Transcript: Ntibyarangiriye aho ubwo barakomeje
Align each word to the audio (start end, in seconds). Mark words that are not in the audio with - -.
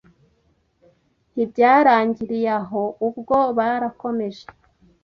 Ntibyarangiriye 1.33 2.49
aho 2.61 2.83
ubwo 3.07 3.37
barakomeje 3.57 4.45